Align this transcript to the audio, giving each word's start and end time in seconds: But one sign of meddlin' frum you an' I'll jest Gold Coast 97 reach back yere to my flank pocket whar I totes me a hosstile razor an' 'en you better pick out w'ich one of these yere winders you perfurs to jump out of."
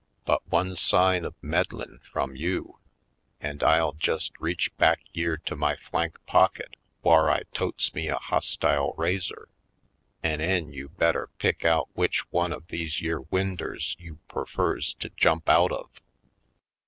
But 0.25 0.41
one 0.49 0.75
sign 0.77 1.23
of 1.25 1.35
meddlin' 1.43 1.99
frum 2.11 2.35
you 2.35 2.79
an' 3.39 3.59
I'll 3.63 3.91
jest 3.93 4.33
Gold 4.33 4.39
Coast 4.39 4.41
97 4.41 4.43
reach 4.43 4.77
back 4.77 5.01
yere 5.13 5.37
to 5.37 5.55
my 5.55 5.75
flank 5.75 6.17
pocket 6.25 6.75
whar 7.03 7.29
I 7.29 7.43
totes 7.53 7.93
me 7.93 8.07
a 8.09 8.15
hosstile 8.17 8.95
razor 8.97 9.47
an' 10.23 10.41
'en 10.41 10.73
you 10.73 10.89
better 10.89 11.29
pick 11.37 11.63
out 11.63 11.87
w'ich 11.93 12.21
one 12.31 12.51
of 12.51 12.65
these 12.69 12.99
yere 12.99 13.21
winders 13.29 13.95
you 13.99 14.17
perfurs 14.27 14.95
to 14.95 15.09
jump 15.11 15.47
out 15.47 15.71
of." 15.71 15.87